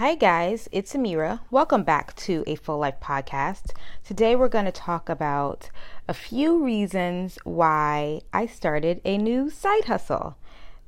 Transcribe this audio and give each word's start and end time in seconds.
Hi, 0.00 0.14
guys, 0.14 0.66
it's 0.72 0.94
Amiyrah. 0.94 1.40
Welcome 1.50 1.82
back 1.82 2.16
to 2.16 2.42
a 2.46 2.54
Full 2.54 2.78
Life 2.78 3.00
podcast. 3.02 3.72
Today, 4.02 4.34
we're 4.34 4.48
going 4.48 4.64
to 4.64 4.72
talk 4.72 5.10
about 5.10 5.68
a 6.08 6.14
few 6.14 6.64
reasons 6.64 7.38
why 7.44 8.22
I 8.32 8.46
started 8.46 9.02
a 9.04 9.18
new 9.18 9.50
side 9.50 9.84
hustle. 9.84 10.38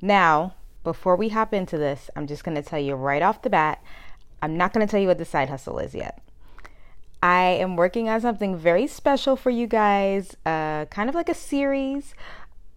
Now, 0.01 0.55
before 0.83 1.15
we 1.15 1.29
hop 1.29 1.53
into 1.53 1.77
this, 1.77 2.09
I'm 2.15 2.25
just 2.25 2.43
going 2.43 2.55
to 2.55 2.63
tell 2.63 2.79
you 2.79 2.95
right 2.95 3.21
off 3.21 3.43
the 3.43 3.51
bat 3.51 3.83
I'm 4.41 4.57
not 4.57 4.73
going 4.73 4.83
to 4.83 4.89
tell 4.89 4.99
you 4.99 5.09
what 5.09 5.19
the 5.19 5.25
side 5.25 5.49
hustle 5.49 5.77
is 5.77 5.93
yet. 5.93 6.19
I 7.21 7.43
am 7.43 7.75
working 7.75 8.09
on 8.09 8.19
something 8.19 8.57
very 8.57 8.87
special 8.87 9.35
for 9.35 9.51
you 9.51 9.67
guys, 9.67 10.35
uh, 10.43 10.85
kind 10.85 11.07
of 11.07 11.13
like 11.13 11.29
a 11.29 11.35
series 11.35 12.15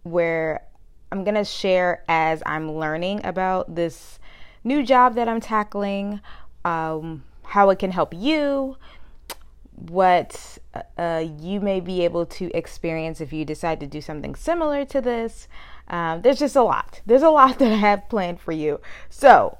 where 0.02 0.66
I'm 1.10 1.24
going 1.24 1.36
to 1.36 1.44
share 1.44 2.04
as 2.08 2.42
I'm 2.44 2.72
learning 2.72 3.24
about 3.24 3.74
this 3.74 4.18
new 4.66 4.84
job 4.84 5.14
that 5.14 5.28
I'm 5.28 5.40
tackling, 5.40 6.20
um, 6.64 7.22
how 7.44 7.70
it 7.70 7.78
can 7.78 7.92
help 7.92 8.12
you, 8.12 8.76
what 9.76 10.58
uh, 10.98 11.24
you 11.40 11.60
may 11.60 11.80
be 11.80 12.04
able 12.04 12.26
to 12.26 12.50
experience 12.52 13.20
if 13.20 13.32
you 13.32 13.44
decide 13.44 13.78
to 13.80 13.86
do 13.86 14.00
something 14.00 14.34
similar 14.34 14.84
to 14.86 15.00
this. 15.00 15.48
Um, 15.88 16.22
there's 16.22 16.40
just 16.40 16.56
a 16.56 16.62
lot. 16.62 17.00
There's 17.06 17.22
a 17.22 17.30
lot 17.30 17.58
that 17.60 17.72
I 17.72 17.76
have 17.76 18.08
planned 18.08 18.40
for 18.40 18.52
you. 18.52 18.80
So, 19.08 19.58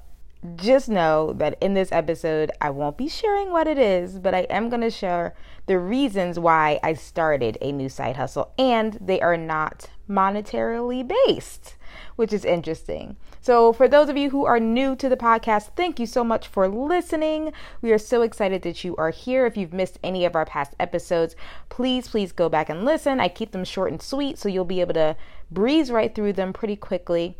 just 0.55 0.89
know 0.89 1.33
that 1.35 1.57
in 1.61 1.75
this 1.75 1.91
episode, 1.91 2.51
I 2.61 2.71
won't 2.71 2.97
be 2.97 3.09
sharing 3.09 3.51
what 3.51 3.67
it 3.67 3.79
is, 3.79 4.19
but 4.19 4.35
I 4.35 4.41
am 4.43 4.69
going 4.69 4.83
to 4.83 4.91
share 4.91 5.35
the 5.67 5.79
reasons 5.79 6.39
why 6.39 6.79
I 6.83 6.95
started 6.95 7.59
a 7.61 7.73
new 7.73 7.89
side 7.89 8.17
hustle, 8.17 8.53
and 8.59 8.95
they 9.01 9.21
are 9.21 9.37
not 9.37 9.91
monetarily 10.09 11.07
based, 11.27 11.75
which 12.17 12.33
is 12.33 12.45
interesting. 12.45 13.17
So, 13.41 13.73
for 13.73 13.89
those 13.89 14.09
of 14.09 14.17
you 14.17 14.31
who 14.31 14.45
are 14.45 14.59
new 14.59 14.97
to 14.97 15.09
the 15.09 15.17
podcast, 15.17 15.71
thank 15.77 16.01
you 16.01 16.07
so 16.07 16.25
much 16.25 16.47
for 16.47 16.69
listening. 16.69 17.53
We 17.81 17.93
are 17.93 17.99
so 17.99 18.23
excited 18.23 18.63
that 18.63 18.85
you 18.85 18.97
are 18.97 19.11
here. 19.11 19.47
If 19.47 19.57
you've 19.57 19.73
missed 19.73 19.99
any 20.03 20.25
of 20.25 20.35
our 20.35 20.45
past 20.45 20.75
episodes, 20.81 21.37
please, 21.69 22.09
please 22.09 22.33
go 22.33 22.49
back 22.49 22.69
and 22.69 22.85
listen. 22.85 23.21
I 23.21 23.29
keep 23.29 23.53
them 23.53 23.65
short 23.65 23.93
and 23.93 24.03
sweet, 24.03 24.39
so 24.39 24.49
you'll 24.49 24.65
be 24.65 24.81
able 24.81 24.95
to 24.95 25.17
breeze 25.51 25.91
right 25.91 26.15
through 26.15 26.33
them 26.35 26.53
pretty 26.53 26.77
quickly. 26.77 27.37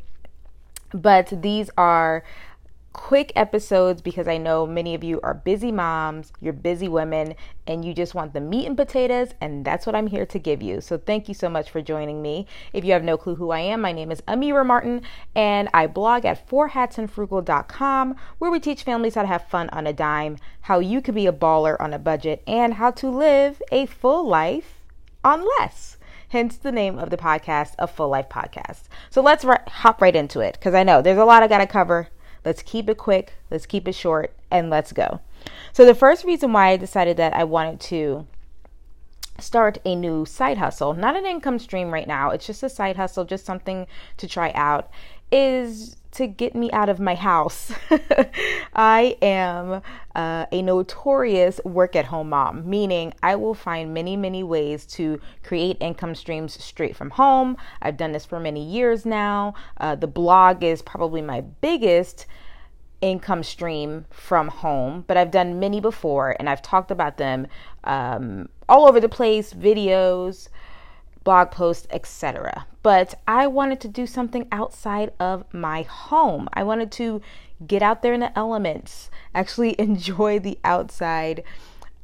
But 0.93 1.43
these 1.43 1.71
are 1.77 2.23
quick 2.97 3.31
episodes 3.37 4.01
because 4.01 4.27
I 4.27 4.39
know 4.39 4.67
many 4.67 4.95
of 4.95 5.05
you 5.05 5.21
are 5.23 5.35
busy 5.35 5.71
moms, 5.71 6.33
you're 6.41 6.55
busy 6.55 6.89
women, 6.89 7.35
and 7.67 7.85
you 7.85 7.93
just 7.93 8.15
want 8.15 8.33
the 8.33 8.41
meat 8.41 8.67
and 8.67 8.75
potatoes, 8.75 9.35
and 9.39 9.67
that's 9.67 9.85
what 9.85 9.95
I'm 9.95 10.07
here 10.07 10.25
to 10.25 10.39
give 10.39 10.63
you. 10.63 10.81
So 10.81 10.97
thank 10.97 11.29
you 11.29 11.35
so 11.35 11.51
much 11.51 11.71
for 11.71 11.83
joining 11.83 12.23
me. 12.23 12.47
If 12.73 12.87
you 12.87 12.95
have 12.95 13.05
no 13.05 13.19
clue 13.19 13.35
who 13.35 13.51
I 13.51 13.61
am, 13.61 13.83
my 13.83 13.93
name 13.93 14.11
is 14.11 14.23
Amiyrah 14.23 14.65
Martin, 14.65 15.03
and 15.35 15.69
I 15.75 15.87
blog 15.87 16.25
at 16.25 16.49
fourhatsandfrugal.com 16.49 18.17
where 18.39 18.51
we 18.51 18.61
teach 18.61 18.83
families 18.83 19.15
how 19.15 19.23
to 19.23 19.29
have 19.29 19.47
fun 19.47 19.69
on 19.71 19.87
a 19.87 19.93
dime, 19.93 20.39
how 20.63 20.79
you 20.79 21.03
can 21.03 21.15
be 21.15 21.27
a 21.27 21.33
baller 21.33 21.79
on 21.79 21.93
a 21.93 21.99
budget, 21.99 22.43
and 22.47 22.75
how 22.75 22.91
to 22.93 23.11
live 23.11 23.61
a 23.71 23.85
full 23.85 24.27
life 24.27 24.83
on 25.23 25.47
less 25.59 25.99
hence 26.31 26.57
the 26.57 26.73
name 26.73 26.99
of 26.99 27.11
the 27.11 27.17
podcast, 27.17 27.75
a 27.79 27.87
full 27.87 28.09
life 28.09 28.29
podcast. 28.29 28.85
So 29.11 29.23
let's 29.23 29.45
hop 29.45 30.03
right 30.03 30.17
into 30.17 30.41
it 30.41 30.55
because 30.55 30.75
I 30.75 30.83
know 30.83 31.01
there's 31.01 31.19
a 31.19 31.25
lot 31.25 31.45
I 31.45 31.47
got 31.47 31.59
to 31.59 31.67
cover. 31.67 32.09
Let's 32.47 32.63
keep 32.63 32.89
it 32.89 32.97
quick, 32.97 33.33
let's 33.51 33.67
keep 33.67 33.89
it 33.89 33.95
short, 33.97 34.33
and 34.53 34.71
let's 34.71 34.93
go. 34.93 35.21
So, 35.73 35.85
the 35.85 35.97
first 35.97 36.25
reason 36.25 36.53
why 36.53 36.69
I 36.69 36.77
decided 36.77 37.17
that 37.17 37.35
I 37.35 37.43
wanted 37.43 37.81
to 37.81 38.25
start 39.41 39.79
a 39.85 39.97
new 39.97 40.25
side 40.25 40.59
hustle, 40.59 40.95
not 40.95 41.17
an 41.17 41.27
income 41.27 41.59
stream 41.59 41.91
right 41.91 42.07
now, 42.07 42.31
it's 42.31 42.47
just 42.47 42.63
a 42.63 42.69
side 42.69 42.97
hustle, 42.97 43.25
just 43.25 43.45
something 43.45 43.89
to 44.19 44.29
try 44.29 44.53
out, 44.55 44.89
is 45.33 45.97
to 46.17 46.27
get 46.27 46.55
me 46.55 46.71
out 46.73 46.89
of 46.89 46.99
my 46.99 47.15
house. 47.15 47.73
I 48.75 49.19
am 49.21 49.83
uh, 50.15 50.47
a 50.51 50.63
notorious 50.63 51.61
work 51.65 51.95
at 51.95 52.07
home 52.07 52.31
mom, 52.31 52.69
meaning 52.69 53.13
I 53.23 53.37
will 53.37 53.55
find 53.55 53.93
many, 53.93 54.17
many 54.17 54.43
ways 54.43 54.87
to 54.87 55.21
create 55.43 55.77
income 55.79 56.15
streams 56.15 56.63
straight 56.63 56.97
from 56.97 57.11
home. 57.11 57.59
I've 57.83 57.99
done 57.99 58.13
this 58.13 58.25
for 58.25 58.41
many 58.41 58.65
years 58.65 59.05
now. 59.05 59.55
Uh, 59.77 59.95
the 59.95 60.07
blog 60.07 60.65
is 60.65 60.81
probably 60.81 61.21
my 61.21 61.43
biggest 61.43 62.25
income 63.03 63.43
stream 63.43 64.07
from 64.11 64.49
home, 64.49 65.05
but 65.07 65.19
I've 65.19 65.31
done 65.31 65.61
many 65.61 65.81
before 65.81 66.35
and 66.39 66.49
I've 66.49 66.63
talked 66.63 66.91
about 66.91 67.19
them 67.19 67.47
um, 67.85 68.49
all 68.71 68.89
over 68.89 69.01
the 69.01 69.09
place 69.09 69.53
videos, 69.53 70.49
blog 71.27 71.51
posts, 71.51 71.89
etc. 71.91 72.67
But 72.85 73.21
I 73.27 73.49
wanted 73.49 73.81
to 73.81 73.89
do 73.89 74.07
something 74.07 74.47
outside 74.53 75.13
of 75.19 75.45
my 75.53 75.83
home. 75.83 76.49
I 76.53 76.63
wanted 76.63 76.93
to 76.93 77.21
get 77.67 77.83
out 77.83 78.03
there 78.03 78.15
in 78.15 78.21
the 78.21 78.39
elements, 78.39 79.11
actually 79.35 79.75
enjoy 79.79 80.39
the 80.39 80.57
outside 80.63 81.43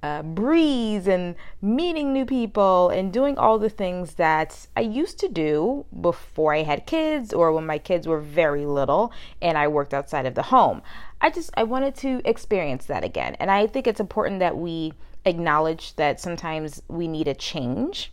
uh, 0.03 0.23
breeze 0.23 1.07
and 1.07 1.37
meeting 1.61 2.13
new 2.13 2.25
people 2.25 2.89
and 2.89 3.13
doing 3.13 3.39
all 3.39 3.61
the 3.61 3.71
things 3.71 4.15
that 4.15 4.67
I 4.77 4.81
used 4.81 5.21
to 5.21 5.29
do 5.29 5.85
before 6.01 6.53
I 6.53 6.65
had 6.65 6.85
kids 6.87 7.33
or 7.33 7.53
when 7.53 7.65
my 7.65 7.79
kids 7.79 8.09
were 8.09 8.19
very 8.19 8.67
little 8.67 9.13
and 9.41 9.57
I 9.57 9.69
worked 9.69 9.95
outside 9.95 10.27
of 10.27 10.35
the 10.35 10.43
home. 10.43 10.83
I 11.21 11.31
just 11.31 11.51
I 11.55 11.63
wanted 11.63 11.95
to 11.99 12.21
experience 12.25 12.87
that 12.87 13.05
again. 13.05 13.37
And 13.39 13.53
I 13.53 13.69
think 13.69 13.87
it's 13.87 14.01
important 14.01 14.41
that 14.41 14.57
we 14.57 14.95
acknowledge 15.25 15.95
that 15.95 16.19
sometimes 16.19 16.83
we 16.89 17.07
need 17.07 17.29
a 17.29 17.35
change. 17.35 18.11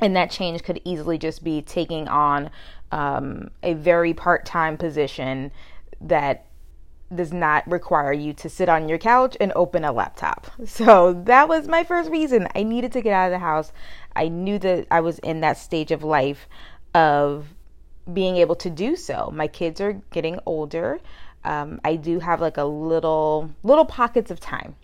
And 0.00 0.14
that 0.14 0.30
change 0.30 0.62
could 0.62 0.80
easily 0.84 1.18
just 1.18 1.42
be 1.42 1.62
taking 1.62 2.06
on 2.08 2.50
um, 2.92 3.50
a 3.62 3.74
very 3.74 4.12
part 4.12 4.44
time 4.44 4.76
position 4.76 5.50
that 6.00 6.46
does 7.14 7.32
not 7.32 7.66
require 7.70 8.12
you 8.12 8.32
to 8.32 8.48
sit 8.48 8.68
on 8.68 8.88
your 8.88 8.98
couch 8.98 9.36
and 9.40 9.52
open 9.54 9.84
a 9.84 9.92
laptop. 9.92 10.50
So 10.66 11.12
that 11.24 11.48
was 11.48 11.68
my 11.68 11.84
first 11.84 12.10
reason. 12.10 12.48
I 12.54 12.62
needed 12.62 12.92
to 12.92 13.00
get 13.00 13.12
out 13.12 13.26
of 13.26 13.32
the 13.32 13.38
house. 13.38 13.72
I 14.14 14.28
knew 14.28 14.58
that 14.58 14.86
I 14.90 15.00
was 15.00 15.18
in 15.20 15.40
that 15.40 15.56
stage 15.56 15.90
of 15.90 16.02
life 16.02 16.48
of 16.94 17.46
being 18.12 18.36
able 18.36 18.56
to 18.56 18.70
do 18.70 18.96
so. 18.96 19.30
My 19.32 19.46
kids 19.48 19.80
are 19.80 19.94
getting 20.10 20.38
older. 20.46 21.00
Um, 21.44 21.80
I 21.84 21.96
do 21.96 22.18
have 22.18 22.40
like 22.40 22.56
a 22.56 22.64
little 22.64 23.50
little 23.62 23.84
pockets 23.84 24.30
of 24.30 24.40
time. 24.40 24.74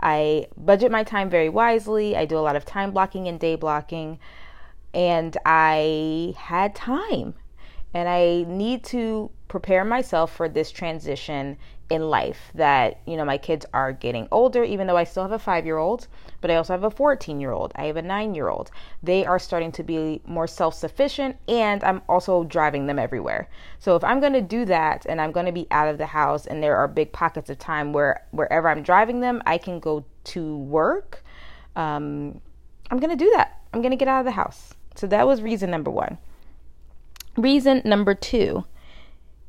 I 0.00 0.46
budget 0.56 0.90
my 0.90 1.02
time 1.02 1.30
very 1.30 1.48
wisely. 1.48 2.16
I 2.16 2.24
do 2.24 2.38
a 2.38 2.40
lot 2.40 2.56
of 2.56 2.64
time 2.64 2.92
blocking 2.92 3.26
and 3.28 3.38
day 3.40 3.56
blocking, 3.56 4.18
and 4.94 5.36
I 5.44 6.34
had 6.38 6.74
time 6.74 7.34
and 7.92 8.08
I 8.08 8.44
need 8.48 8.84
to 8.84 9.30
prepare 9.48 9.84
myself 9.84 10.34
for 10.34 10.48
this 10.48 10.72
transition 10.72 11.56
in 11.90 12.08
life 12.08 12.50
that, 12.54 13.00
you 13.06 13.16
know, 13.16 13.24
my 13.24 13.38
kids 13.38 13.66
are 13.72 13.92
getting 13.92 14.26
older, 14.32 14.64
even 14.64 14.86
though 14.86 14.96
I 14.96 15.04
still 15.04 15.22
have 15.22 15.32
a 15.32 15.38
five 15.38 15.66
year 15.66 15.76
old, 15.76 16.08
but 16.40 16.50
I 16.50 16.56
also 16.56 16.72
have 16.72 16.82
a 16.82 16.90
14 16.90 17.40
year 17.40 17.52
old. 17.52 17.72
I 17.76 17.84
have 17.84 17.96
a 17.96 18.02
nine 18.02 18.34
year 18.34 18.48
old. 18.48 18.70
They 19.02 19.24
are 19.24 19.38
starting 19.38 19.70
to 19.72 19.82
be 19.82 20.20
more 20.26 20.46
self 20.46 20.74
sufficient, 20.74 21.36
and 21.46 21.84
I'm 21.84 22.02
also 22.08 22.44
driving 22.44 22.86
them 22.86 22.98
everywhere. 22.98 23.48
So 23.78 23.96
if 23.96 24.02
I'm 24.02 24.18
going 24.18 24.32
to 24.32 24.42
do 24.42 24.64
that 24.64 25.06
and 25.08 25.20
I'm 25.20 25.30
going 25.30 25.46
to 25.46 25.52
be 25.52 25.66
out 25.70 25.88
of 25.88 25.98
the 25.98 26.06
house 26.06 26.46
and 26.46 26.62
there 26.62 26.76
are 26.76 26.88
big 26.88 27.12
pockets 27.12 27.50
of 27.50 27.58
time 27.58 27.92
where 27.92 28.24
wherever 28.30 28.68
I'm 28.68 28.82
driving 28.82 29.20
them, 29.20 29.42
I 29.46 29.58
can 29.58 29.78
go 29.78 30.04
to 30.24 30.56
work, 30.58 31.22
um, 31.76 32.40
I'm 32.90 32.98
going 32.98 33.16
to 33.16 33.24
do 33.24 33.30
that. 33.36 33.60
I'm 33.72 33.82
going 33.82 33.90
to 33.90 33.96
get 33.96 34.08
out 34.08 34.20
of 34.20 34.24
the 34.24 34.32
house. 34.32 34.74
So 34.94 35.06
that 35.08 35.26
was 35.26 35.42
reason 35.42 35.70
number 35.70 35.90
one. 35.90 36.18
Reason 37.36 37.82
number 37.84 38.14
two 38.14 38.64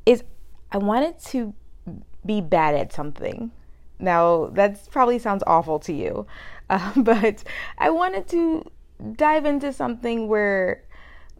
is 0.04 0.24
I 0.72 0.78
wanted 0.78 1.18
to 1.26 1.54
be 2.24 2.40
bad 2.40 2.74
at 2.74 2.92
something. 2.92 3.52
Now, 3.98 4.46
that 4.52 4.90
probably 4.90 5.18
sounds 5.18 5.42
awful 5.46 5.78
to 5.80 5.92
you, 5.92 6.26
uh, 6.70 6.92
but 6.96 7.44
I 7.78 7.90
wanted 7.90 8.28
to 8.28 8.70
dive 9.12 9.46
into 9.46 9.72
something 9.72 10.28
where 10.28 10.82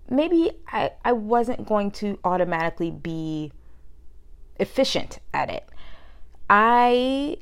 maybe 0.08 0.52
I, 0.68 0.92
I 1.04 1.12
wasn't 1.12 1.66
going 1.66 1.90
to 1.92 2.18
automatically 2.24 2.90
be 2.90 3.52
efficient 4.58 5.18
at 5.34 5.50
it. 5.50 5.68
I 6.48 7.38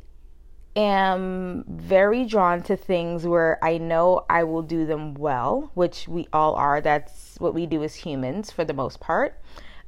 am 0.77 1.65
very 1.69 2.25
drawn 2.25 2.63
to 2.63 2.77
things 2.77 3.27
where 3.27 3.59
I 3.63 3.79
know 3.79 4.25
I 4.29 4.45
will 4.45 4.63
do 4.63 4.87
them 4.87 5.15
well, 5.15 5.71
which 5.75 6.09
we 6.09 6.29
all 6.33 6.55
are. 6.55 6.81
That's 6.81 7.37
what 7.39 7.55
we 7.55 7.67
do 7.67 7.83
as 7.83 7.95
humans 7.95 8.51
for 8.51 8.65
the 8.65 8.75
most 8.75 9.01
part. 9.01 9.41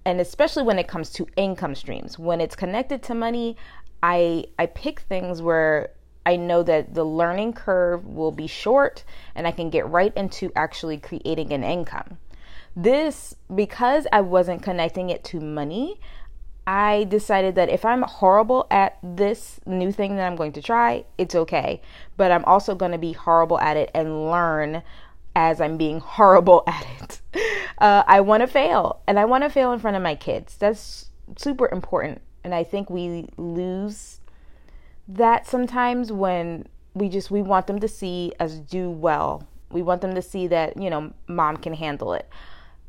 And 0.04 0.20
especially 0.20 0.62
when 0.62 0.78
it 0.78 0.86
comes 0.86 1.10
to 1.14 1.26
income 1.36 1.74
streams, 1.74 2.18
when 2.18 2.40
it's 2.40 2.54
connected 2.54 3.02
to 3.04 3.14
money, 3.14 3.56
I 4.02 4.46
I 4.58 4.66
pick 4.66 5.00
things 5.00 5.42
where 5.42 5.90
I 6.24 6.36
know 6.36 6.62
that 6.62 6.94
the 6.94 7.04
learning 7.04 7.54
curve 7.54 8.06
will 8.06 8.32
be 8.32 8.46
short 8.46 9.04
and 9.34 9.46
I 9.46 9.52
can 9.52 9.70
get 9.70 9.88
right 9.88 10.12
into 10.16 10.52
actually 10.54 10.98
creating 10.98 11.52
an 11.52 11.64
income. 11.64 12.18
This 12.74 13.34
because 13.54 14.06
I 14.12 14.20
wasn't 14.20 14.62
connecting 14.62 15.10
it 15.10 15.24
to 15.24 15.40
money, 15.40 15.98
I 16.66 17.04
decided 17.04 17.54
that 17.54 17.68
if 17.68 17.84
I'm 17.84 18.02
horrible 18.02 18.66
at 18.70 18.98
this 19.02 19.60
new 19.66 19.92
thing 19.92 20.16
that 20.16 20.26
I'm 20.26 20.36
going 20.36 20.52
to 20.52 20.62
try, 20.62 21.04
it's 21.16 21.34
okay. 21.34 21.80
But 22.16 22.32
I'm 22.32 22.44
also 22.44 22.74
going 22.74 22.92
to 22.92 22.98
be 22.98 23.12
horrible 23.12 23.60
at 23.60 23.76
it 23.76 23.90
and 23.94 24.30
learn 24.30 24.82
as 25.36 25.60
I'm 25.60 25.76
being 25.76 26.00
horrible 26.04 26.64
at 26.66 26.86
it. 27.00 27.20
Uh, 27.78 28.02
I 28.06 28.20
want 28.20 28.40
to 28.40 28.46
fail, 28.46 29.00
and 29.06 29.18
I 29.18 29.26
want 29.26 29.44
to 29.44 29.50
fail 29.50 29.72
in 29.72 29.78
front 29.78 29.96
of 29.96 30.02
my 30.02 30.14
kids. 30.14 30.56
That's 30.56 31.10
super 31.36 31.68
important. 31.70 32.22
And 32.42 32.54
I 32.54 32.64
think 32.64 32.90
we 32.90 33.28
lose 33.36 34.20
that 35.08 35.46
sometimes 35.46 36.10
when 36.10 36.66
we 36.94 37.08
just 37.08 37.30
we 37.30 37.42
want 37.42 37.66
them 37.66 37.78
to 37.80 37.88
see 37.88 38.32
us 38.40 38.54
do 38.54 38.90
well. 38.90 39.46
We 39.70 39.82
want 39.82 40.00
them 40.00 40.14
to 40.14 40.22
see 40.22 40.46
that, 40.48 40.80
you 40.80 40.88
know, 40.88 41.12
mom 41.28 41.58
can 41.58 41.74
handle 41.74 42.14
it. 42.14 42.28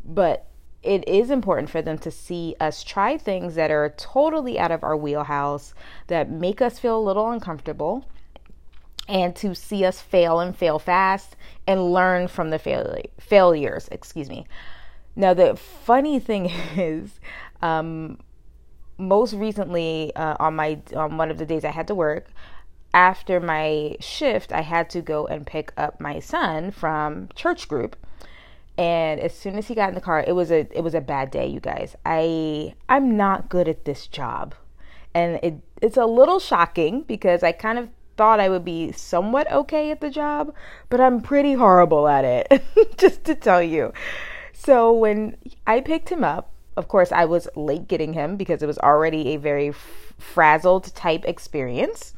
But 0.05 0.47
it 0.87 1.07
is 1.07 1.29
important 1.29 1.69
for 1.69 1.81
them 1.81 1.97
to 1.99 2.09
see 2.09 2.55
us 2.61 2.83
try 2.83 3.17
things 3.17 3.55
that 3.55 3.71
are 3.71 3.93
totally 3.97 4.57
out 4.57 4.71
of 4.71 4.83
our 4.83 4.95
wheelhouse, 4.95 5.73
that 6.07 6.31
make 6.31 6.61
us 6.61 6.79
feel 6.79 6.97
a 6.97 7.03
little 7.03 7.29
uncomfortable, 7.29 8.05
and 9.09 9.35
to 9.35 9.53
see 9.53 9.83
us 9.83 10.01
fail 10.01 10.39
and 10.39 10.55
fail 10.55 10.79
fast 10.79 11.35
and 11.67 11.93
learn 11.93 12.27
from 12.27 12.49
the 12.49 12.59
fail- 12.59 13.01
failures. 13.19 13.89
Excuse 13.91 14.29
me. 14.29 14.47
Now, 15.15 15.33
the 15.33 15.57
funny 15.57 16.19
thing 16.19 16.45
is, 16.77 17.19
um, 17.61 18.19
most 18.97 19.33
recently 19.33 20.11
uh, 20.15 20.37
on 20.39 20.55
my 20.55 20.79
on 20.95 21.17
one 21.17 21.29
of 21.29 21.37
the 21.37 21.45
days 21.45 21.63
I 21.63 21.71
had 21.71 21.87
to 21.87 21.95
work, 21.95 22.29
after 22.93 23.39
my 23.39 23.97
shift, 23.99 24.51
I 24.51 24.61
had 24.61 24.89
to 24.91 25.01
go 25.01 25.27
and 25.27 25.45
pick 25.45 25.71
up 25.77 25.99
my 25.99 26.19
son 26.19 26.71
from 26.71 27.29
church 27.35 27.67
group. 27.67 27.95
And 28.77 29.19
as 29.19 29.33
soon 29.33 29.55
as 29.57 29.67
he 29.67 29.75
got 29.75 29.89
in 29.89 29.95
the 29.95 30.01
car, 30.01 30.23
it 30.25 30.33
was 30.33 30.51
a 30.51 30.67
it 30.71 30.83
was 30.83 30.93
a 30.93 31.01
bad 31.01 31.31
day, 31.31 31.47
you 31.47 31.59
guys. 31.59 31.95
I 32.05 32.75
I'm 32.87 33.17
not 33.17 33.49
good 33.49 33.67
at 33.67 33.85
this 33.85 34.07
job. 34.07 34.53
And 35.13 35.39
it 35.41 35.55
it's 35.81 35.97
a 35.97 36.05
little 36.05 36.39
shocking 36.39 37.01
because 37.01 37.43
I 37.43 37.51
kind 37.51 37.79
of 37.79 37.89
thought 38.17 38.39
I 38.39 38.49
would 38.49 38.65
be 38.65 38.91
somewhat 38.91 39.51
okay 39.51 39.91
at 39.91 40.01
the 40.01 40.09
job, 40.09 40.53
but 40.89 40.99
I'm 40.99 41.21
pretty 41.21 41.53
horrible 41.53 42.07
at 42.07 42.25
it, 42.25 42.63
just 42.97 43.23
to 43.25 43.35
tell 43.35 43.61
you. 43.61 43.93
So 44.53 44.91
when 44.91 45.37
I 45.67 45.81
picked 45.81 46.09
him 46.09 46.23
up, 46.23 46.51
of 46.75 46.87
course, 46.87 47.11
I 47.11 47.25
was 47.25 47.47
late 47.55 47.87
getting 47.87 48.13
him 48.13 48.35
because 48.35 48.61
it 48.61 48.67
was 48.67 48.79
already 48.79 49.29
a 49.29 49.37
very 49.37 49.69
f- 49.69 50.13
frazzled 50.17 50.93
type 50.95 51.25
experience. 51.25 52.13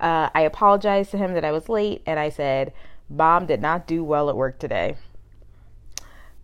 Uh, 0.00 0.30
I 0.34 0.42
apologized 0.42 1.10
to 1.12 1.18
him 1.18 1.34
that 1.34 1.44
I 1.44 1.52
was 1.52 1.68
late 1.68 2.02
and 2.06 2.18
I 2.18 2.30
said, 2.30 2.72
Mom 3.08 3.46
did 3.46 3.60
not 3.60 3.86
do 3.86 4.02
well 4.02 4.28
at 4.30 4.36
work 4.36 4.58
today. 4.58 4.96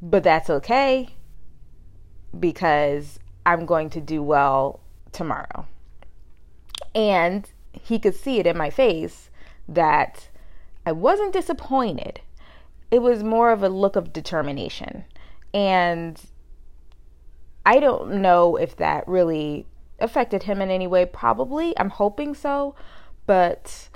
But 0.00 0.22
that's 0.22 0.48
okay 0.48 1.10
because 2.38 3.18
I'm 3.44 3.66
going 3.66 3.90
to 3.90 4.00
do 4.00 4.22
well 4.22 4.80
tomorrow. 5.12 5.66
And 6.94 7.50
he 7.72 7.98
could 7.98 8.14
see 8.14 8.38
it 8.38 8.46
in 8.46 8.56
my 8.56 8.70
face 8.70 9.30
that 9.68 10.28
I 10.86 10.92
wasn't 10.92 11.32
disappointed. 11.32 12.20
It 12.90 13.02
was 13.02 13.22
more 13.22 13.50
of 13.50 13.62
a 13.62 13.68
look 13.68 13.96
of 13.96 14.12
determination. 14.12 15.04
And 15.52 16.20
I 17.66 17.80
don't 17.80 18.22
know 18.22 18.56
if 18.56 18.76
that 18.76 19.06
really 19.06 19.66
affected 19.98 20.44
him 20.44 20.62
in 20.62 20.70
any 20.70 20.86
way. 20.86 21.04
Probably. 21.04 21.78
I'm 21.78 21.90
hoping 21.90 22.34
so. 22.34 22.74
But 23.26 23.88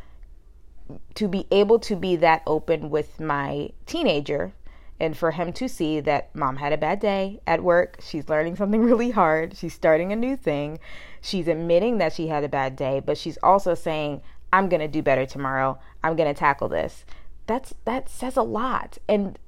to 1.14 1.28
be 1.28 1.46
able 1.50 1.78
to 1.78 1.96
be 1.96 2.16
that 2.16 2.42
open 2.46 2.90
with 2.90 3.20
my 3.20 3.70
teenager 3.86 4.52
and 5.00 5.16
for 5.16 5.32
him 5.32 5.52
to 5.54 5.68
see 5.68 6.00
that 6.00 6.34
mom 6.34 6.56
had 6.56 6.72
a 6.72 6.78
bad 6.78 7.00
day 7.00 7.40
at 7.46 7.62
work, 7.62 7.98
she's 8.00 8.28
learning 8.28 8.56
something 8.56 8.82
really 8.84 9.10
hard, 9.10 9.56
she's 9.56 9.74
starting 9.74 10.12
a 10.12 10.16
new 10.16 10.36
thing, 10.36 10.78
she's 11.20 11.48
admitting 11.48 11.98
that 11.98 12.12
she 12.12 12.28
had 12.28 12.44
a 12.44 12.48
bad 12.48 12.76
day, 12.76 13.00
but 13.00 13.18
she's 13.18 13.38
also 13.42 13.74
saying, 13.74 14.22
I'm 14.52 14.68
going 14.68 14.80
to 14.80 14.88
do 14.88 15.02
better 15.02 15.24
tomorrow. 15.24 15.78
I'm 16.04 16.14
going 16.14 16.32
to 16.32 16.38
tackle 16.38 16.68
this. 16.68 17.04
That's 17.46 17.74
that 17.84 18.08
says 18.08 18.36
a 18.36 18.42
lot. 18.42 18.98
And 19.08 19.38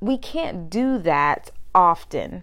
we 0.00 0.18
can't 0.18 0.70
do 0.70 0.98
that 0.98 1.50
often 1.74 2.42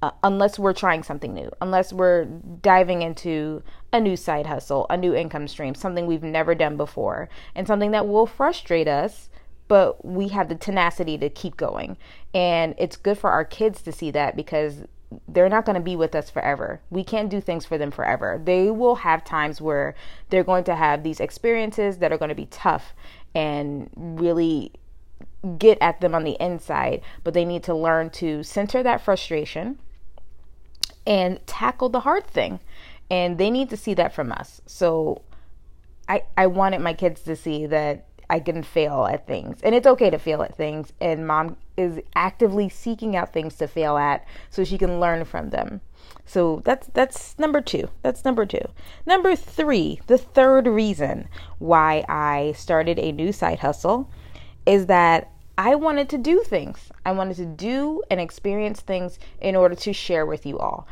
uh, 0.00 0.12
unless 0.22 0.58
we're 0.58 0.72
trying 0.72 1.02
something 1.02 1.34
new, 1.34 1.50
unless 1.60 1.92
we're 1.92 2.24
diving 2.24 3.02
into 3.02 3.62
a 3.92 4.00
new 4.00 4.16
side 4.16 4.46
hustle, 4.46 4.86
a 4.90 4.96
new 4.96 5.14
income 5.14 5.48
stream, 5.48 5.74
something 5.74 6.06
we've 6.06 6.22
never 6.22 6.54
done 6.54 6.76
before, 6.76 7.28
and 7.54 7.66
something 7.66 7.90
that 7.90 8.06
will 8.06 8.26
frustrate 8.26 8.86
us, 8.88 9.28
but 9.68 10.04
we 10.04 10.28
have 10.28 10.48
the 10.48 10.54
tenacity 10.54 11.16
to 11.18 11.28
keep 11.28 11.56
going. 11.56 11.96
And 12.34 12.74
it's 12.78 12.96
good 12.96 13.18
for 13.18 13.30
our 13.30 13.44
kids 13.44 13.82
to 13.82 13.92
see 13.92 14.10
that 14.10 14.34
because 14.34 14.84
they're 15.26 15.48
not 15.48 15.64
going 15.64 15.74
to 15.74 15.80
be 15.80 15.96
with 15.96 16.14
us 16.14 16.30
forever. 16.30 16.80
We 16.90 17.04
can't 17.04 17.30
do 17.30 17.40
things 17.40 17.64
for 17.64 17.78
them 17.78 17.90
forever. 17.90 18.40
They 18.42 18.70
will 18.70 18.96
have 18.96 19.24
times 19.24 19.60
where 19.60 19.94
they're 20.30 20.44
going 20.44 20.64
to 20.64 20.74
have 20.74 21.02
these 21.02 21.20
experiences 21.20 21.98
that 21.98 22.12
are 22.12 22.18
going 22.18 22.28
to 22.30 22.34
be 22.34 22.46
tough 22.46 22.92
and 23.34 23.88
really 23.96 24.72
get 25.58 25.78
at 25.80 26.00
them 26.00 26.14
on 26.14 26.24
the 26.24 26.36
inside, 26.40 27.00
but 27.24 27.32
they 27.32 27.44
need 27.44 27.62
to 27.64 27.74
learn 27.74 28.10
to 28.10 28.42
center 28.42 28.82
that 28.82 29.00
frustration 29.00 29.78
and 31.06 31.44
tackle 31.46 31.88
the 31.88 32.00
hard 32.00 32.26
thing. 32.26 32.60
And 33.10 33.38
they 33.38 33.50
need 33.50 33.70
to 33.70 33.76
see 33.76 33.94
that 33.94 34.12
from 34.12 34.32
us. 34.32 34.60
So 34.66 35.22
I 36.08 36.24
I 36.36 36.46
wanted 36.46 36.80
my 36.80 36.92
kids 36.92 37.22
to 37.22 37.36
see 37.36 37.64
that 37.66 38.07
I 38.30 38.40
can 38.40 38.62
fail 38.62 39.06
at 39.06 39.26
things. 39.26 39.58
And 39.62 39.74
it's 39.74 39.86
okay 39.86 40.10
to 40.10 40.18
fail 40.18 40.42
at 40.42 40.56
things 40.56 40.92
and 41.00 41.26
mom 41.26 41.56
is 41.76 42.00
actively 42.14 42.68
seeking 42.68 43.16
out 43.16 43.32
things 43.32 43.56
to 43.56 43.68
fail 43.68 43.96
at 43.96 44.26
so 44.50 44.64
she 44.64 44.78
can 44.78 45.00
learn 45.00 45.24
from 45.24 45.50
them. 45.50 45.80
So 46.26 46.62
that's 46.64 46.88
that's 46.88 47.38
number 47.38 47.60
2. 47.60 47.88
That's 48.02 48.24
number 48.24 48.44
2. 48.44 48.58
Number 49.06 49.34
3, 49.34 50.00
the 50.06 50.18
third 50.18 50.66
reason 50.66 51.28
why 51.58 52.04
I 52.08 52.52
started 52.56 52.98
a 52.98 53.12
new 53.12 53.32
side 53.32 53.60
hustle 53.60 54.10
is 54.66 54.86
that 54.86 55.30
I 55.56 55.74
wanted 55.74 56.08
to 56.10 56.18
do 56.18 56.42
things. 56.42 56.90
I 57.04 57.12
wanted 57.12 57.36
to 57.38 57.46
do 57.46 58.02
and 58.10 58.20
experience 58.20 58.80
things 58.80 59.18
in 59.40 59.56
order 59.56 59.74
to 59.74 59.92
share 59.92 60.26
with 60.26 60.46
you 60.46 60.58
all. 60.58 60.86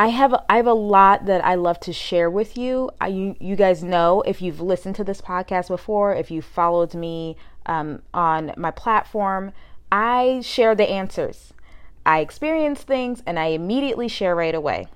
I 0.00 0.08
have 0.08 0.32
I 0.48 0.58
have 0.58 0.68
a 0.68 0.72
lot 0.74 1.26
that 1.26 1.44
I 1.44 1.56
love 1.56 1.80
to 1.80 1.92
share 1.92 2.30
with 2.30 2.56
you. 2.56 2.90
I, 3.00 3.08
you 3.08 3.34
you 3.40 3.56
guys 3.56 3.82
know 3.82 4.22
if 4.22 4.40
you've 4.40 4.60
listened 4.60 4.94
to 4.96 5.04
this 5.04 5.20
podcast 5.20 5.66
before, 5.66 6.14
if 6.14 6.30
you 6.30 6.40
followed 6.40 6.94
me 6.94 7.36
um, 7.66 8.02
on 8.14 8.52
my 8.56 8.70
platform, 8.70 9.52
I 9.90 10.40
share 10.44 10.76
the 10.76 10.88
answers. 10.88 11.52
I 12.06 12.20
experience 12.20 12.82
things 12.82 13.24
and 13.26 13.40
I 13.40 13.46
immediately 13.46 14.06
share 14.06 14.36
right 14.36 14.54
away 14.54 14.86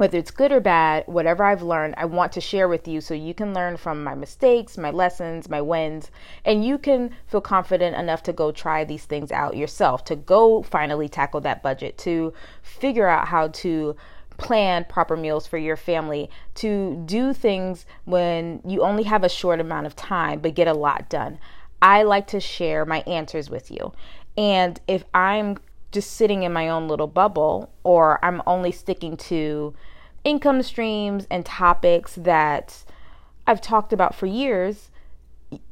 whether 0.00 0.16
it's 0.16 0.30
good 0.30 0.50
or 0.50 0.60
bad, 0.60 1.06
whatever 1.06 1.44
I've 1.44 1.60
learned, 1.60 1.92
I 1.98 2.06
want 2.06 2.32
to 2.32 2.40
share 2.40 2.68
with 2.68 2.88
you 2.88 3.02
so 3.02 3.12
you 3.12 3.34
can 3.34 3.52
learn 3.52 3.76
from 3.76 4.02
my 4.02 4.14
mistakes, 4.14 4.78
my 4.78 4.90
lessons, 4.90 5.50
my 5.50 5.60
wins, 5.60 6.10
and 6.42 6.64
you 6.64 6.78
can 6.78 7.14
feel 7.26 7.42
confident 7.42 7.94
enough 7.94 8.22
to 8.22 8.32
go 8.32 8.50
try 8.50 8.82
these 8.82 9.04
things 9.04 9.30
out 9.30 9.58
yourself, 9.58 10.02
to 10.04 10.16
go 10.16 10.62
finally 10.62 11.06
tackle 11.06 11.42
that 11.42 11.62
budget, 11.62 11.98
to 11.98 12.32
figure 12.62 13.08
out 13.08 13.28
how 13.28 13.48
to 13.48 13.94
plan 14.38 14.86
proper 14.88 15.18
meals 15.18 15.46
for 15.46 15.58
your 15.58 15.76
family, 15.76 16.30
to 16.54 17.02
do 17.04 17.34
things 17.34 17.84
when 18.06 18.62
you 18.64 18.80
only 18.80 19.02
have 19.02 19.22
a 19.22 19.28
short 19.28 19.60
amount 19.60 19.86
of 19.86 19.94
time 19.96 20.40
but 20.40 20.54
get 20.54 20.66
a 20.66 20.72
lot 20.72 21.10
done. 21.10 21.38
I 21.82 22.04
like 22.04 22.26
to 22.28 22.40
share 22.40 22.86
my 22.86 23.00
answers 23.00 23.50
with 23.50 23.70
you. 23.70 23.92
And 24.38 24.80
if 24.88 25.04
I'm 25.12 25.58
just 25.92 26.12
sitting 26.12 26.44
in 26.44 26.54
my 26.54 26.70
own 26.70 26.88
little 26.88 27.06
bubble 27.06 27.70
or 27.82 28.24
I'm 28.24 28.42
only 28.46 28.72
sticking 28.72 29.18
to 29.18 29.74
income 30.24 30.62
streams 30.62 31.26
and 31.30 31.44
topics 31.44 32.14
that 32.16 32.84
I've 33.46 33.60
talked 33.60 33.92
about 33.92 34.14
for 34.14 34.26
years, 34.26 34.90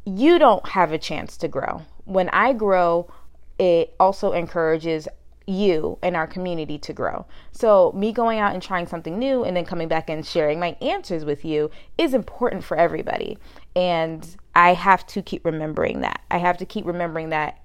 you 0.05 0.39
don't 0.39 0.69
have 0.69 0.93
a 0.93 0.99
chance 0.99 1.37
to 1.39 1.49
grow. 1.49 1.83
When 2.05 2.29
I 2.31 2.53
grow, 2.53 3.11
it 3.59 3.95
also 4.01 4.33
encourages 4.33 5.09
you 5.47 5.99
and 6.03 6.15
our 6.15 6.27
community 6.27 6.79
to 6.79 6.93
grow. 6.93 7.25
So, 7.53 7.93
me 7.93 8.13
going 8.13 8.39
out 8.39 8.53
and 8.53 8.63
trying 8.63 8.87
something 8.87 9.19
new 9.19 9.45
and 9.45 9.57
then 9.57 9.65
coming 9.65 9.89
back 9.89 10.11
and 10.11 10.25
sharing 10.25 10.61
my 10.61 10.77
answers 10.83 11.25
with 11.25 11.45
you 11.45 11.71
is 11.97 12.13
important 12.13 12.65
for 12.65 12.77
everybody. 12.77 13.39
And 13.75 14.37
I 14.55 14.75
have 14.75 15.07
to 15.09 15.23
keep 15.23 15.45
remembering 15.45 16.01
that. 16.01 16.21
I 16.31 16.39
have 16.39 16.59
to 16.59 16.67
keep 16.67 16.85
remembering 16.85 17.31
that 17.31 17.63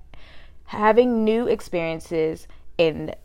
having 0.66 1.24
new 1.24 1.48
experiences 1.48 2.48
and 2.80 3.16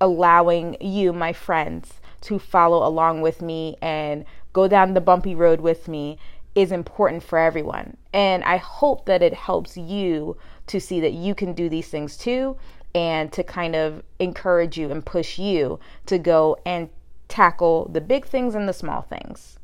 allowing 0.00 0.76
you, 0.80 1.12
my 1.12 1.32
friends, 1.32 1.99
to 2.22 2.38
follow 2.38 2.86
along 2.86 3.20
with 3.20 3.42
me 3.42 3.76
and 3.80 4.24
go 4.52 4.68
down 4.68 4.94
the 4.94 5.00
bumpy 5.00 5.34
road 5.34 5.60
with 5.60 5.88
me 5.88 6.18
is 6.54 6.72
important 6.72 7.22
for 7.22 7.38
everyone. 7.38 7.96
And 8.12 8.42
I 8.44 8.56
hope 8.56 9.06
that 9.06 9.22
it 9.22 9.34
helps 9.34 9.76
you 9.76 10.36
to 10.66 10.80
see 10.80 11.00
that 11.00 11.12
you 11.12 11.34
can 11.34 11.52
do 11.52 11.68
these 11.68 11.88
things 11.88 12.16
too 12.16 12.56
and 12.94 13.32
to 13.32 13.44
kind 13.44 13.76
of 13.76 14.02
encourage 14.18 14.76
you 14.76 14.90
and 14.90 15.04
push 15.04 15.38
you 15.38 15.78
to 16.06 16.18
go 16.18 16.56
and 16.66 16.88
tackle 17.28 17.88
the 17.92 18.00
big 18.00 18.26
things 18.26 18.54
and 18.54 18.68
the 18.68 18.72
small 18.72 19.02
things. 19.02 19.58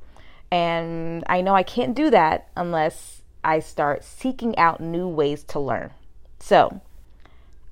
And 0.51 1.25
I 1.27 1.41
know 1.41 1.55
I 1.55 1.65
can't 1.65 1.95
do 1.95 2.09
that 2.11 2.49
unless 2.57 3.23
I 3.43 3.59
start 3.59 4.05
seeking 4.05 4.57
out 4.59 4.81
new 4.81 5.09
ways 5.09 5.43
to 5.45 5.59
learn. 5.59 5.91
So, 6.39 6.81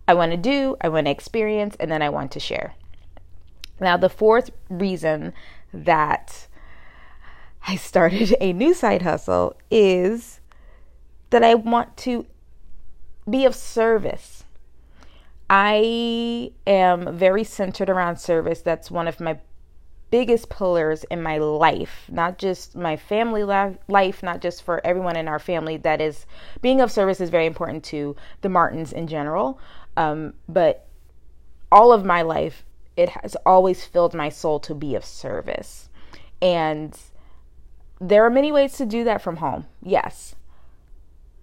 I 0.07 0.15
want 0.15 0.33
to 0.33 0.37
do, 0.37 0.77
I 0.81 0.89
want 0.89 1.07
to 1.07 1.11
experience, 1.11 1.77
and 1.81 1.91
then 1.91 2.03
I 2.03 2.11
want 2.11 2.33
to 2.33 2.41
share. 2.41 2.75
Now, 3.81 3.97
the 3.97 4.09
fourth 4.09 4.51
reason 4.69 5.33
that 5.73 6.47
I 7.67 7.77
started 7.77 8.37
a 8.41 8.53
new 8.53 8.75
side 8.75 9.03
hustle 9.03 9.57
is 9.71 10.41
that 11.31 11.43
I 11.43 11.55
want 11.55 11.97
to 11.99 12.27
be 13.29 13.45
of 13.45 13.55
service. 13.55 14.45
I 15.49 16.53
am 16.67 17.17
very 17.17 17.45
centered 17.45 17.91
around 17.91 18.19
service. 18.19 18.63
That's 18.63 18.91
one 18.91 19.09
of 19.09 19.21
my 19.21 19.39
biggest 20.11 20.49
pillars 20.49 21.05
in 21.11 21.23
my 21.23 21.39
life, 21.39 22.05
not 22.09 22.39
just 22.39 22.77
my 22.77 22.97
family 22.97 23.43
life, 23.43 24.23
not 24.23 24.41
just 24.41 24.63
for 24.63 24.81
everyone 24.87 25.17
in 25.17 25.27
our 25.27 25.39
family. 25.39 25.77
That 25.77 26.01
is, 26.01 26.27
being 26.63 26.81
of 26.81 26.93
service 26.93 27.21
is 27.21 27.31
very 27.31 27.47
important 27.47 27.83
to 27.87 28.15
the 28.41 28.49
Martins 28.49 28.93
in 28.93 29.07
general. 29.09 29.59
Um, 29.97 30.35
but 30.49 30.87
all 31.73 31.93
of 31.93 32.05
my 32.05 32.23
life, 32.23 32.65
it 32.97 33.11
has 33.11 33.37
always 33.45 33.85
filled 33.85 34.15
my 34.15 34.29
soul 34.29 34.61
to 34.61 34.75
be 34.75 34.95
of 34.95 35.05
service. 35.05 35.89
And 36.41 36.99
there 38.01 38.25
are 38.25 38.31
many 38.31 38.53
ways 38.53 38.75
to 38.75 38.87
do 38.87 39.05
that 39.05 39.23
from 39.23 39.37
home, 39.37 39.67
yes. 39.83 40.35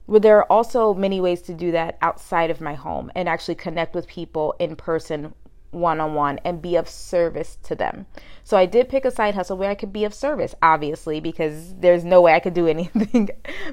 But 0.08 0.22
there 0.22 0.38
are 0.38 0.52
also 0.52 0.94
many 0.94 1.22
ways 1.22 1.42
to 1.44 1.54
do 1.54 1.72
that 1.72 1.98
outside 2.02 2.50
of 2.50 2.62
my 2.62 2.74
home 2.74 3.12
and 3.16 3.30
actually 3.30 3.56
connect 3.56 3.96
with 3.96 4.08
people 4.08 4.56
in 4.60 4.76
person 4.76 5.34
one 5.72 6.02
on 6.02 6.14
one 6.14 6.38
and 6.44 6.62
be 6.62 6.76
of 6.76 6.88
service 6.88 7.58
to 7.64 7.76
them. 7.76 8.06
So 8.44 8.58
I 8.58 8.66
did 8.66 8.90
pick 8.90 9.06
a 9.06 9.12
side 9.12 9.36
hustle 9.36 9.58
where 9.58 9.70
I 9.70 9.76
could 9.76 9.94
be 9.94 10.04
of 10.04 10.14
service, 10.14 10.54
obviously, 10.62 11.20
because 11.20 11.74
there's 11.76 12.04
no 12.04 12.22
way 12.22 12.34
I 12.34 12.40
could 12.40 12.54
do 12.54 12.68
anything 12.68 13.30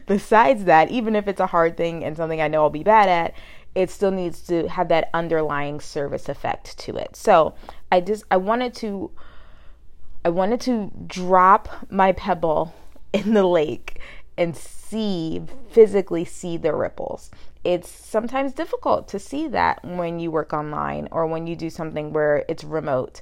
besides 0.07 0.65
that. 0.65 0.91
Even 0.91 1.17
if 1.17 1.27
it's 1.29 1.41
a 1.41 1.47
hard 1.47 1.77
thing 1.77 2.05
and 2.05 2.17
something 2.17 2.41
I 2.41 2.49
know 2.49 2.63
I'll 2.63 2.71
be 2.71 2.85
bad 2.85 3.09
at, 3.09 3.35
it 3.75 3.91
still 3.91 4.11
needs 4.11 4.41
to 4.49 4.69
have 4.69 4.89
that 4.89 5.11
underlying 5.15 5.81
service 5.81 6.29
effect 6.29 6.79
to 6.79 6.97
it. 6.97 7.17
So 7.17 7.55
I 7.93 8.01
just 8.01 8.25
I 8.31 8.37
wanted 8.37 8.75
to 8.77 9.11
I 10.25 10.31
wanted 10.31 10.61
to 10.63 10.91
drop 11.07 11.69
my 11.91 12.13
pebble 12.13 12.75
in 13.13 13.35
the 13.35 13.47
lake 13.47 14.01
and 14.37 14.57
see, 14.57 15.43
physically 15.71 16.25
see 16.25 16.57
the 16.57 16.75
ripples. 16.75 17.31
It's 17.65 17.89
sometimes 17.89 18.53
difficult 18.53 19.09
to 19.09 19.19
see 19.19 19.49
that 19.49 19.85
when 19.85 20.21
you 20.21 20.31
work 20.31 20.53
online 20.53 21.09
or 21.11 21.27
when 21.27 21.47
you 21.47 21.57
do 21.57 21.71
something 21.71 22.13
where 22.13 22.45
it's 22.49 22.63
remote. 22.63 23.21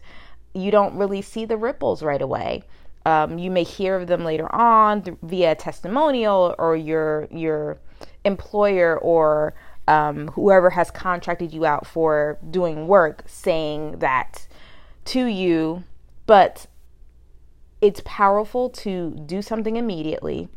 You 0.55 0.71
don't 0.71 0.97
really 0.97 1.23
see 1.23 1.45
the 1.45 1.57
ripples 1.57 2.03
right 2.03 2.21
away. 2.21 2.65
Um, 3.07 3.39
you 3.39 3.51
may 3.51 3.63
hear 3.63 3.97
of 3.97 4.09
them 4.09 4.25
later 4.25 4.53
on 4.55 5.17
via 5.23 5.55
testimonial 5.55 6.55
or 6.59 6.77
your 6.77 7.29
your 7.31 7.79
employer 8.25 8.99
or 8.99 9.55
um, 9.89 10.29
whoever 10.29 10.71
has 10.71 10.91
contracted 10.91 11.53
you 11.53 11.65
out 11.65 11.87
for 11.87 12.39
doing 12.51 12.89
work 12.89 13.23
saying 13.27 13.99
that 13.99 14.47
to 15.07 15.27
you. 15.27 15.85
But 16.27 16.67
it's 17.81 18.03
powerful 18.05 18.69
to 18.71 19.11
do 19.27 19.43
something 19.43 19.77
immediately 19.77 20.49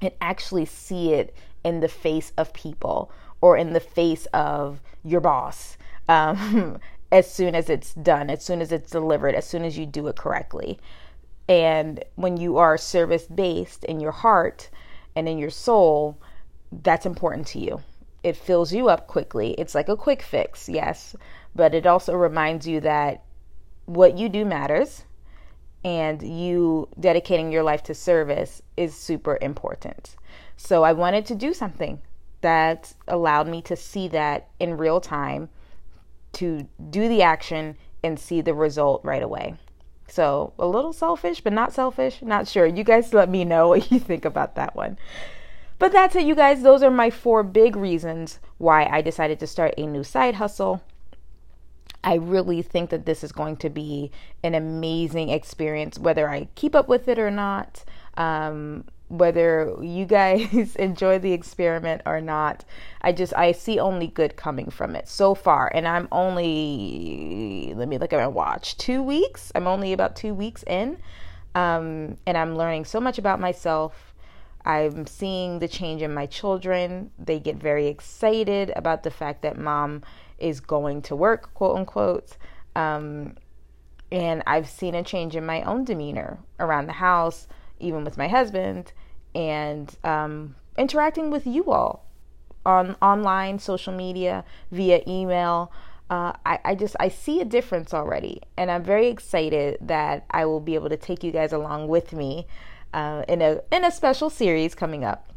and 0.00 0.12
actually 0.20 0.64
see 0.64 1.12
it 1.12 1.34
in 1.64 1.80
the 1.80 1.88
face 1.88 2.32
of 2.36 2.52
people 2.52 3.12
or 3.40 3.56
in 3.56 3.72
the 3.72 3.80
face 3.80 4.26
of 4.32 4.80
your 5.04 5.20
boss 5.20 5.76
um, 6.08 6.78
as 7.12 7.30
soon 7.30 7.54
as 7.54 7.68
it's 7.68 7.94
done, 7.94 8.30
as 8.30 8.44
soon 8.44 8.60
as 8.60 8.72
it's 8.72 8.90
delivered, 8.90 9.34
as 9.34 9.46
soon 9.46 9.64
as 9.64 9.78
you 9.78 9.86
do 9.86 10.06
it 10.08 10.16
correctly. 10.16 10.78
And 11.48 12.02
when 12.14 12.36
you 12.36 12.56
are 12.56 12.78
service 12.78 13.24
based 13.24 13.84
in 13.84 14.00
your 14.00 14.12
heart 14.12 14.70
and 15.14 15.28
in 15.28 15.38
your 15.38 15.50
soul, 15.50 16.18
that's 16.70 17.04
important 17.04 17.46
to 17.48 17.58
you. 17.58 17.82
It 18.22 18.36
fills 18.36 18.72
you 18.72 18.88
up 18.88 19.06
quickly. 19.06 19.54
It's 19.58 19.74
like 19.74 19.88
a 19.88 19.96
quick 19.96 20.22
fix, 20.22 20.68
yes, 20.68 21.16
but 21.54 21.74
it 21.74 21.86
also 21.86 22.14
reminds 22.14 22.66
you 22.66 22.80
that 22.80 23.24
what 23.86 24.16
you 24.16 24.28
do 24.28 24.44
matters 24.44 25.04
and 25.84 26.22
you 26.22 26.88
dedicating 27.00 27.50
your 27.50 27.62
life 27.62 27.82
to 27.84 27.94
service 27.94 28.62
is 28.76 28.94
super 28.94 29.38
important. 29.42 30.16
So 30.56 30.84
I 30.84 30.92
wanted 30.92 31.26
to 31.26 31.34
do 31.34 31.52
something 31.52 32.00
that 32.40 32.94
allowed 33.08 33.48
me 33.48 33.62
to 33.62 33.76
see 33.76 34.08
that 34.08 34.48
in 34.60 34.76
real 34.76 35.00
time, 35.00 35.48
to 36.34 36.66
do 36.90 37.08
the 37.08 37.22
action 37.22 37.76
and 38.02 38.18
see 38.18 38.40
the 38.40 38.54
result 38.54 39.04
right 39.04 39.22
away. 39.22 39.54
So 40.08 40.52
a 40.58 40.66
little 40.66 40.92
selfish, 40.92 41.40
but 41.40 41.52
not 41.52 41.72
selfish. 41.72 42.20
Not 42.22 42.46
sure. 42.46 42.66
You 42.66 42.84
guys 42.84 43.14
let 43.14 43.28
me 43.28 43.44
know 43.44 43.68
what 43.68 43.90
you 43.90 43.98
think 43.98 44.24
about 44.24 44.56
that 44.56 44.76
one. 44.76 44.98
But 45.82 45.90
that's 45.90 46.14
it, 46.14 46.26
you 46.26 46.36
guys. 46.36 46.62
Those 46.62 46.84
are 46.84 46.92
my 46.92 47.10
four 47.10 47.42
big 47.42 47.74
reasons 47.74 48.38
why 48.58 48.84
I 48.84 49.02
decided 49.02 49.40
to 49.40 49.48
start 49.48 49.74
a 49.76 49.84
new 49.84 50.04
side 50.04 50.36
hustle. 50.36 50.80
I 52.04 52.14
really 52.14 52.62
think 52.62 52.90
that 52.90 53.04
this 53.04 53.24
is 53.24 53.32
going 53.32 53.56
to 53.56 53.68
be 53.68 54.12
an 54.44 54.54
amazing 54.54 55.30
experience, 55.30 55.98
whether 55.98 56.28
I 56.28 56.46
keep 56.54 56.76
up 56.76 56.88
with 56.88 57.08
it 57.08 57.18
or 57.18 57.32
not. 57.32 57.82
Um, 58.16 58.84
whether 59.08 59.74
you 59.82 60.06
guys 60.06 60.76
enjoy 60.78 61.18
the 61.18 61.32
experiment 61.32 62.00
or 62.06 62.18
not 62.18 62.64
i 63.02 63.12
just 63.12 63.34
i 63.36 63.52
see 63.52 63.78
only 63.78 64.06
good 64.06 64.36
coming 64.36 64.70
from 64.70 64.96
it 64.96 65.06
so 65.06 65.34
far 65.34 65.70
and 65.74 65.86
i'm 65.86 66.08
only 66.10 67.74
let 67.76 67.88
me 67.88 67.98
look 67.98 68.10
at 68.14 68.16
my 68.16 68.26
watch 68.26 68.74
two 68.78 69.02
weeks 69.02 69.52
i'm 69.54 69.66
only 69.66 69.92
about 69.92 70.16
two 70.16 70.32
weeks 70.32 70.62
in 70.66 70.96
um, 71.54 72.16
and 72.26 72.38
i'm 72.38 72.56
learning 72.56 72.86
so 72.86 72.98
much 72.98 73.18
about 73.18 73.38
myself 73.38 74.11
i'm 74.64 75.06
seeing 75.06 75.58
the 75.58 75.68
change 75.68 76.02
in 76.02 76.12
my 76.12 76.26
children 76.26 77.10
they 77.18 77.38
get 77.38 77.56
very 77.56 77.86
excited 77.86 78.72
about 78.76 79.02
the 79.02 79.10
fact 79.10 79.42
that 79.42 79.58
mom 79.58 80.02
is 80.42 80.60
going 80.60 81.00
to 81.02 81.16
work, 81.16 81.54
quote 81.54 81.76
unquote. 81.76 82.36
Um, 82.76 83.36
and 84.10 84.42
I've 84.46 84.68
seen 84.68 84.94
a 84.94 85.02
change 85.02 85.36
in 85.36 85.46
my 85.46 85.62
own 85.62 85.84
demeanor 85.84 86.38
around 86.58 86.86
the 86.86 86.94
house, 86.94 87.46
even 87.78 88.04
with 88.04 88.18
my 88.18 88.28
husband, 88.28 88.92
and 89.34 89.94
um, 90.04 90.56
interacting 90.76 91.30
with 91.30 91.46
you 91.46 91.70
all 91.70 92.04
on 92.66 92.96
online, 93.00 93.58
social 93.58 93.92
media, 93.92 94.44
via 94.70 95.00
email. 95.08 95.72
Uh, 96.10 96.32
I, 96.44 96.58
I 96.64 96.74
just 96.74 96.94
I 97.00 97.08
see 97.08 97.40
a 97.40 97.44
difference 97.44 97.94
already, 97.94 98.42
and 98.58 98.70
I'm 98.70 98.82
very 98.82 99.06
excited 99.08 99.78
that 99.80 100.26
I 100.30 100.44
will 100.44 100.60
be 100.60 100.74
able 100.74 100.90
to 100.90 100.96
take 100.96 101.24
you 101.24 101.32
guys 101.32 101.52
along 101.52 101.88
with 101.88 102.12
me 102.12 102.46
uh, 102.92 103.24
in 103.28 103.42
a 103.42 103.60
in 103.70 103.84
a 103.84 103.90
special 103.90 104.30
series 104.30 104.74
coming 104.74 105.04
up 105.04 105.32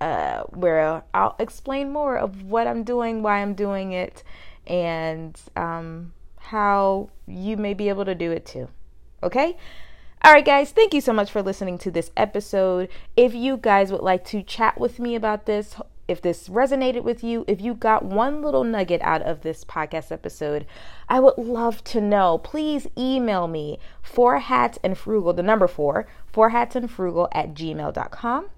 uh, 0.00 0.42
where 0.50 1.02
I'll 1.14 1.36
explain 1.38 1.92
more 1.92 2.16
of 2.16 2.42
what 2.42 2.66
I'm 2.66 2.84
doing, 2.84 3.22
why 3.22 3.40
I'm 3.40 3.54
doing 3.54 3.92
it, 3.92 4.22
and 4.66 5.38
um, 5.56 6.12
how 6.38 7.10
you 7.26 7.56
may 7.56 7.74
be 7.74 7.88
able 7.88 8.04
to 8.04 8.14
do 8.14 8.30
it 8.30 8.44
too. 8.44 8.68
Okay? 9.22 9.56
All 10.22 10.32
right, 10.32 10.44
guys, 10.44 10.72
thank 10.72 10.92
you 10.92 11.00
so 11.00 11.12
much 11.12 11.30
for 11.30 11.42
listening 11.42 11.78
to 11.78 11.90
this 11.90 12.10
episode. 12.16 12.88
If 13.16 13.34
you 13.34 13.56
guys 13.56 13.92
would 13.92 14.02
like 14.02 14.24
to 14.26 14.42
chat 14.42 14.78
with 14.78 14.98
me 14.98 15.14
about 15.14 15.46
this, 15.46 15.76
if 16.08 16.22
this 16.22 16.48
resonated 16.48 17.02
with 17.02 17.24
you, 17.24 17.44
if 17.48 17.60
you 17.60 17.74
got 17.74 18.04
one 18.04 18.42
little 18.42 18.64
nugget 18.64 19.00
out 19.02 19.22
of 19.22 19.42
this 19.42 19.64
podcast 19.64 20.12
episode, 20.12 20.66
I 21.08 21.20
would 21.20 21.38
love 21.38 21.82
to 21.84 22.00
know. 22.00 22.38
Please 22.38 22.86
email 22.96 23.48
me 23.48 23.78
four 24.02 24.38
hats 24.38 24.78
and 24.82 24.96
frugal, 24.96 25.32
the 25.32 25.42
number 25.42 25.66
four, 25.66 26.06
four 26.32 26.50
hats 26.50 26.76
and 26.76 26.90
frugal 26.90 27.28
at 27.32 27.54
gmail.com 27.54 28.50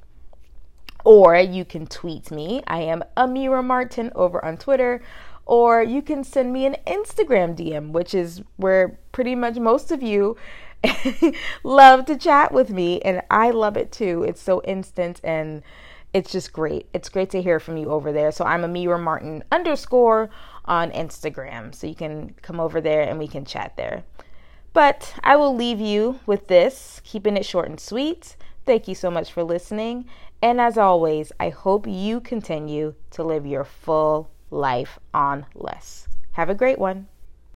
or 1.04 1.36
you 1.36 1.64
can 1.64 1.86
tweet 1.86 2.30
me. 2.30 2.62
I 2.66 2.82
am 2.82 3.02
Amiyrah 3.16 3.64
Martin 3.64 4.12
over 4.14 4.44
on 4.44 4.56
Twitter. 4.56 5.00
Or 5.46 5.82
you 5.82 6.02
can 6.02 6.24
send 6.24 6.52
me 6.52 6.66
an 6.66 6.76
Instagram 6.86 7.56
DM, 7.56 7.92
which 7.92 8.12
is 8.12 8.42
where 8.56 8.98
pretty 9.12 9.34
much 9.34 9.56
most 9.56 9.90
of 9.90 10.02
you 10.02 10.36
love 11.64 12.04
to 12.04 12.16
chat 12.18 12.52
with 12.52 12.68
me. 12.68 13.00
And 13.00 13.22
I 13.30 13.50
love 13.50 13.78
it 13.78 13.90
too. 13.90 14.22
It's 14.24 14.42
so 14.42 14.60
instant 14.64 15.22
and 15.24 15.62
it's 16.12 16.32
just 16.32 16.52
great. 16.52 16.88
It's 16.92 17.08
great 17.08 17.30
to 17.30 17.42
hear 17.42 17.60
from 17.60 17.76
you 17.76 17.90
over 17.90 18.12
there. 18.12 18.32
So 18.32 18.44
I'm 18.44 18.62
Amiyrah 18.62 19.02
Martin 19.02 19.44
underscore 19.52 20.30
on 20.64 20.90
Instagram. 20.92 21.74
So 21.74 21.86
you 21.86 21.94
can 21.94 22.34
come 22.42 22.60
over 22.60 22.80
there 22.80 23.02
and 23.02 23.18
we 23.18 23.28
can 23.28 23.44
chat 23.44 23.76
there. 23.76 24.04
But 24.72 25.14
I 25.22 25.36
will 25.36 25.54
leave 25.54 25.80
you 25.80 26.20
with 26.26 26.48
this, 26.48 27.00
keeping 27.04 27.36
it 27.36 27.44
short 27.44 27.68
and 27.68 27.80
sweet. 27.80 28.36
Thank 28.64 28.86
you 28.86 28.94
so 28.94 29.10
much 29.10 29.32
for 29.32 29.42
listening. 29.42 30.06
And 30.40 30.60
as 30.60 30.78
always, 30.78 31.32
I 31.40 31.48
hope 31.48 31.86
you 31.86 32.20
continue 32.20 32.94
to 33.10 33.24
live 33.24 33.46
your 33.46 33.64
full 33.64 34.30
life 34.50 34.98
on 35.12 35.46
less. 35.54 36.06
Have 36.32 36.50
a 36.50 36.54
great 36.54 36.78
one. 36.78 37.08